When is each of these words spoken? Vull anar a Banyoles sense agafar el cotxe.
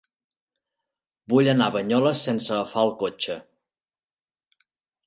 Vull 1.33 1.49
anar 1.53 1.67
a 1.67 1.75
Banyoles 1.75 2.25
sense 2.31 2.51
agafar 2.57 2.87
el 2.89 2.95
cotxe. 3.05 3.41